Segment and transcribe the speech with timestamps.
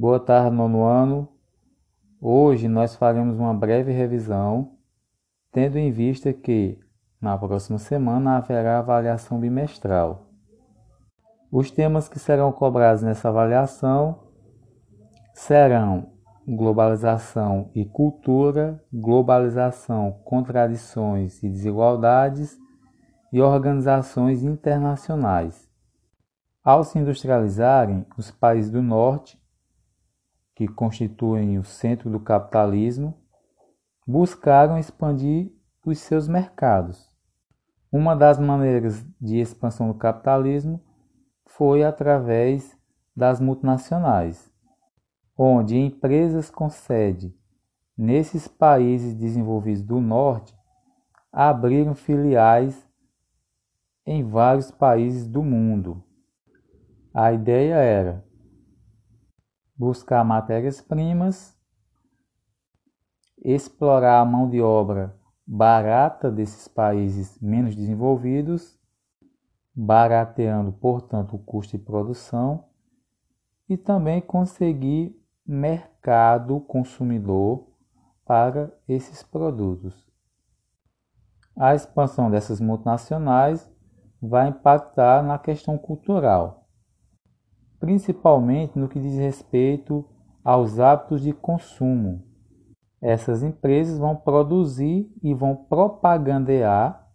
[0.00, 1.28] Boa tarde, nono ano.
[2.18, 4.78] Hoje nós faremos uma breve revisão,
[5.52, 6.78] tendo em vista que,
[7.20, 10.30] na próxima semana, haverá avaliação bimestral.
[11.52, 14.20] Os temas que serão cobrados nessa avaliação
[15.34, 16.14] serão
[16.48, 22.56] globalização e cultura, globalização, contradições e desigualdades
[23.30, 25.68] e organizações internacionais.
[26.64, 29.38] Ao se industrializarem, os países do norte,
[30.60, 33.18] que constituem o centro do capitalismo,
[34.06, 35.50] buscaram expandir
[35.86, 37.10] os seus mercados.
[37.90, 40.84] Uma das maneiras de expansão do capitalismo
[41.46, 42.78] foi através
[43.16, 44.52] das multinacionais,
[45.34, 47.34] onde empresas com sede
[47.96, 50.54] nesses países desenvolvidos do norte
[51.32, 52.86] abriram filiais
[54.04, 56.04] em vários países do mundo.
[57.14, 58.29] A ideia era
[59.80, 61.56] buscar matérias-primas,
[63.42, 68.78] explorar a mão de obra barata desses países menos desenvolvidos,
[69.74, 72.66] barateando, portanto, o custo de produção,
[73.70, 77.66] e também conseguir mercado consumidor
[78.26, 80.06] para esses produtos.
[81.56, 83.66] A expansão dessas multinacionais
[84.20, 86.59] vai impactar na questão cultural
[87.80, 90.06] principalmente no que diz respeito
[90.44, 92.22] aos hábitos de consumo.
[93.00, 97.10] Essas empresas vão produzir e vão propagandear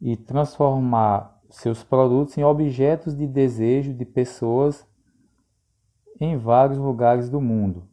[0.00, 4.86] e transformar seus produtos em objetos de desejo de pessoas
[6.20, 7.88] em vários lugares do mundo.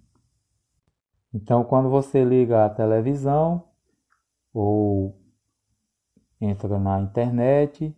[1.31, 3.69] Então, quando você liga a televisão
[4.51, 5.15] ou
[6.41, 7.95] entra na internet,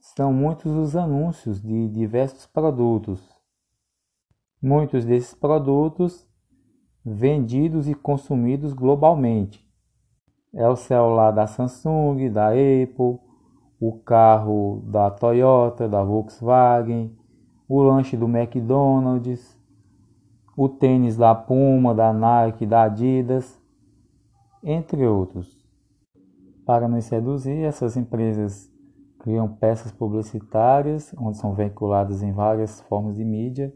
[0.00, 3.20] são muitos os anúncios de diversos produtos.
[4.60, 6.26] Muitos desses produtos
[7.04, 9.64] vendidos e consumidos globalmente.
[10.54, 13.20] É o celular da Samsung, da Apple,
[13.78, 17.16] o carro da Toyota, da Volkswagen,
[17.68, 19.58] o lanche do McDonald's,
[20.56, 23.60] o tênis da Puma, da Nike, da Adidas,
[24.62, 25.60] entre outros.
[26.66, 28.69] Para nos seduzir, essas empresas
[29.20, 33.72] criam peças publicitárias, onde são veiculadas em várias formas de mídia.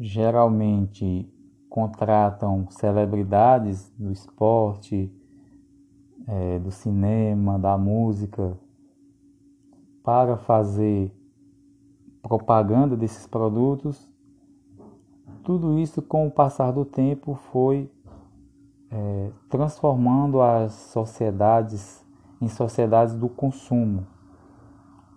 [0.00, 1.30] Geralmente
[1.68, 5.12] contratam celebridades do esporte,
[6.26, 8.58] é, do cinema, da música,
[10.02, 11.14] para fazer
[12.22, 14.10] propaganda desses produtos.
[15.44, 17.90] Tudo isso, com o passar do tempo, foi
[18.90, 22.01] é, transformando as sociedades
[22.42, 24.04] em sociedades do consumo,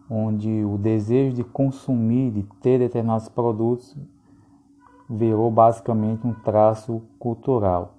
[0.08, 3.98] onde o desejo de consumir, de ter determinados produtos,
[5.10, 7.98] virou basicamente um traço cultural,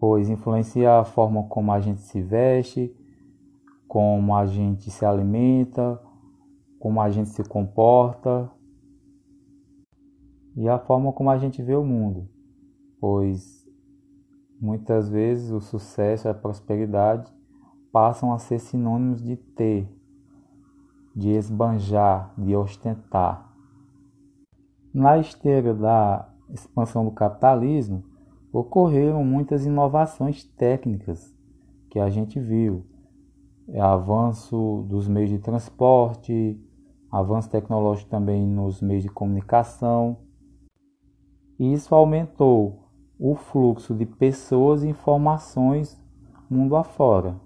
[0.00, 2.90] pois influencia a forma como a gente se veste,
[3.86, 6.00] como a gente se alimenta,
[6.78, 8.50] como a gente se comporta
[10.56, 12.30] e a forma como a gente vê o mundo,
[12.98, 13.68] pois
[14.58, 17.30] muitas vezes o sucesso e a prosperidade
[17.94, 19.88] passam a ser sinônimos de ter,
[21.14, 23.54] de esbanjar, de ostentar.
[24.92, 28.02] Na esteira da expansão do capitalismo,
[28.52, 31.32] ocorreram muitas inovações técnicas
[31.88, 32.84] que a gente viu.
[33.68, 36.60] É, avanço dos meios de transporte,
[37.12, 40.16] avanço tecnológico também nos meios de comunicação.
[41.60, 42.88] E isso aumentou
[43.20, 46.02] o fluxo de pessoas e informações
[46.50, 47.36] mundo afora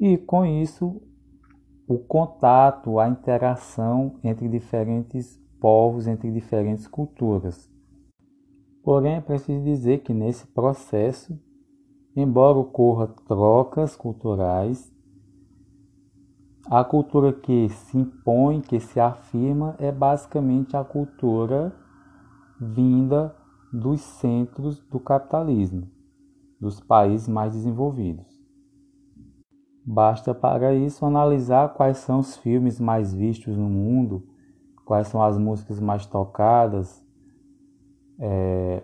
[0.00, 1.00] e com isso
[1.86, 7.68] o contato, a interação entre diferentes povos, entre diferentes culturas.
[8.82, 11.38] Porém, é preciso dizer que nesse processo,
[12.14, 14.92] embora ocorra trocas culturais,
[16.70, 21.74] a cultura que se impõe, que se afirma, é basicamente a cultura
[22.60, 23.34] vinda
[23.72, 25.88] dos centros do capitalismo,
[26.60, 28.27] dos países mais desenvolvidos.
[29.90, 34.22] Basta para isso analisar quais são os filmes mais vistos no mundo,
[34.84, 37.02] quais são as músicas mais tocadas,
[38.18, 38.82] é,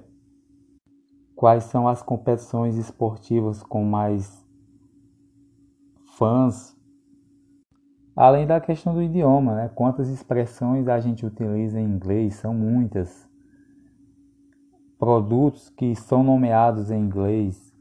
[1.36, 4.42] quais são as competições esportivas com mais
[6.16, 6.74] fãs,
[8.16, 9.70] além da questão do idioma, né?
[9.74, 13.28] quantas expressões a gente utiliza em inglês, são muitas.
[14.98, 17.73] Produtos que são nomeados em inglês,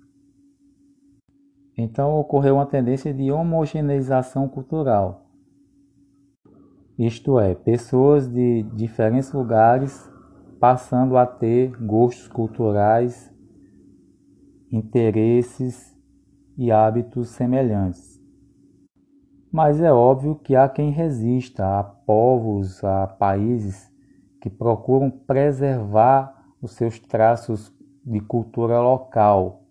[1.77, 5.25] então ocorreu uma tendência de homogeneização cultural.
[6.97, 10.09] isto é, pessoas de diferentes lugares
[10.59, 13.33] passando a ter gostos culturais,
[14.71, 15.93] interesses
[16.57, 18.21] e hábitos semelhantes.
[19.51, 23.91] Mas é óbvio que há quem resista, há povos, há países
[24.41, 27.71] que procuram preservar os seus traços
[28.05, 29.62] de cultura local.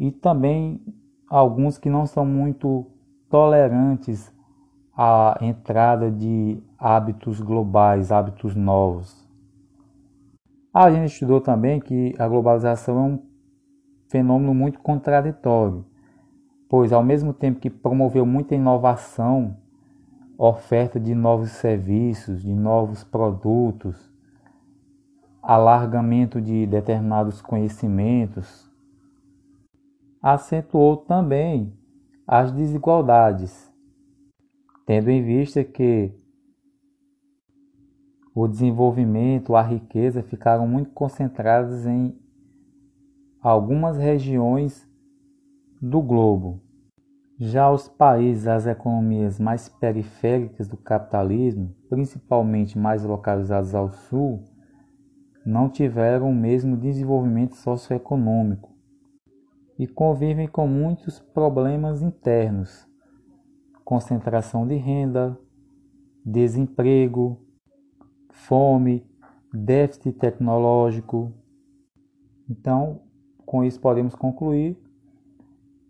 [0.00, 0.80] E também
[1.28, 2.86] alguns que não são muito
[3.28, 4.34] tolerantes
[4.96, 9.24] à entrada de hábitos globais, hábitos novos.
[10.74, 13.22] A gente estudou também que a globalização é um
[14.08, 15.84] fenômeno muito contraditório
[16.70, 19.56] pois ao mesmo tempo que promoveu muita inovação,
[20.38, 24.08] oferta de novos serviços, de novos produtos,
[25.42, 28.69] alargamento de determinados conhecimentos,
[30.22, 31.72] acentuou também
[32.26, 33.72] as desigualdades,
[34.86, 36.14] tendo em vista que
[38.34, 42.16] o desenvolvimento, a riqueza ficaram muito concentradas em
[43.42, 44.88] algumas regiões
[45.80, 46.62] do globo.
[47.38, 54.44] Já os países, as economias mais periféricas do capitalismo, principalmente mais localizados ao sul,
[55.44, 58.70] não tiveram o mesmo desenvolvimento socioeconômico
[59.80, 62.86] e convivem com muitos problemas internos,
[63.82, 65.40] concentração de renda,
[66.22, 67.40] desemprego,
[68.28, 69.10] fome,
[69.50, 71.32] déficit tecnológico.
[72.46, 73.00] Então,
[73.46, 74.78] com isso podemos concluir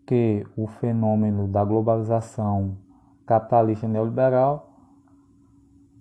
[0.07, 2.79] que o fenômeno da globalização
[3.27, 4.73] capitalista neoliberal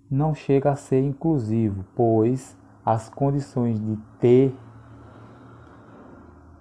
[0.08, 4.54] não chega a ser inclusivo, pois as condições de ter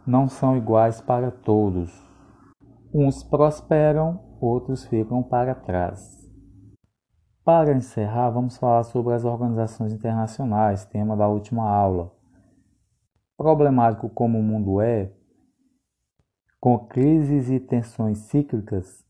[0.09, 2.03] não são iguais para todos.
[2.91, 6.27] Uns prosperam, outros ficam para trás.
[7.45, 12.11] Para encerrar, vamos falar sobre as organizações internacionais, tema da última aula.
[13.37, 15.11] Problemático como o mundo é,
[16.59, 19.05] com crises e tensões cíclicas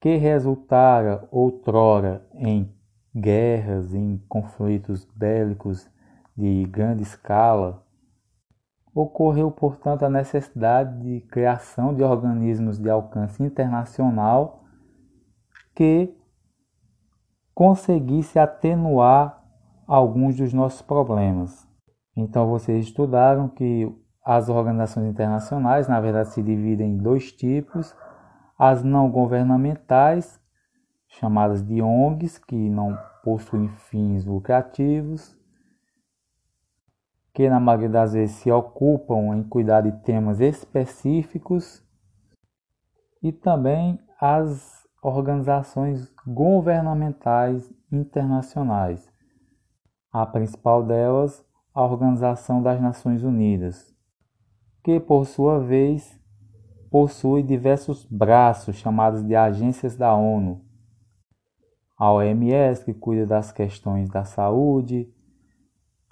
[0.00, 2.72] que resultara outrora em
[3.14, 5.90] guerras, em conflitos bélicos
[6.36, 7.84] de grande escala,
[9.00, 14.64] ocorreu, portanto, a necessidade de criação de organismos de alcance internacional
[15.72, 16.12] que
[17.54, 19.40] conseguisse atenuar
[19.86, 21.64] alguns dos nossos problemas.
[22.16, 23.88] Então vocês estudaram que
[24.24, 27.94] as organizações internacionais, na verdade, se dividem em dois tipos:
[28.58, 30.40] as não governamentais,
[31.06, 35.37] chamadas de ONGs, que não possuem fins lucrativos,
[37.38, 41.80] que na maioria das vezes se ocupam em cuidar de temas específicos,
[43.22, 49.08] e também as organizações governamentais internacionais.
[50.12, 53.96] A principal delas, a Organização das Nações Unidas
[54.82, 56.20] que por sua vez
[56.90, 60.64] possui diversos braços chamados de agências da ONU.
[61.96, 65.08] A OMS, que cuida das questões da saúde,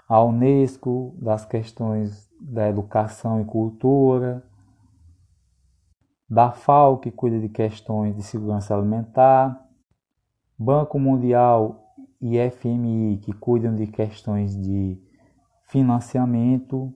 [0.08, 4.44] a Unesco, das questões da educação e cultura,
[6.29, 9.64] da FAO, que cuida de questões de segurança alimentar,
[10.58, 15.00] Banco Mundial e FMI, que cuidam de questões de
[15.69, 16.92] financiamento,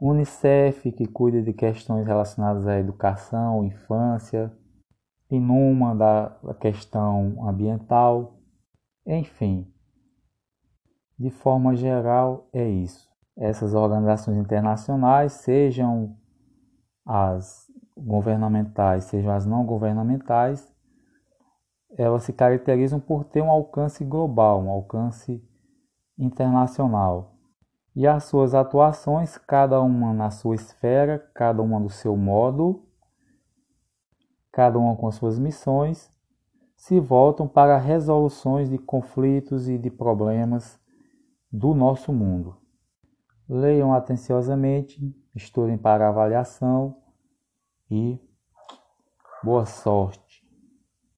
[0.00, 4.52] Unicef, que cuida de questões relacionadas à educação, infância,
[5.28, 8.38] Inuma da questão ambiental,
[9.04, 9.66] enfim.
[11.18, 13.08] De forma geral, é isso.
[13.36, 16.16] Essas organizações internacionais, sejam
[17.04, 20.70] as governamentais, sejam as não governamentais,
[21.96, 25.42] elas se caracterizam por ter um alcance global, um alcance
[26.18, 27.36] internacional
[27.96, 32.84] e as suas atuações, cada uma na sua esfera, cada uma do seu modo,
[34.52, 36.10] cada uma com suas missões,
[36.76, 40.78] se voltam para resoluções de conflitos e de problemas
[41.56, 42.58] do nosso mundo.
[43.48, 45.00] Leiam atenciosamente,
[45.34, 47.02] estudem para avaliação
[47.90, 48.20] e
[49.42, 50.25] boa sorte.